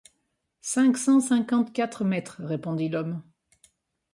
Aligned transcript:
Cinq 0.63 0.97
cent 0.97 1.19
cinquante-quatre 1.19 2.03
mètres, 2.05 2.37
répondit 2.43 2.89
l'homme. 2.89 3.21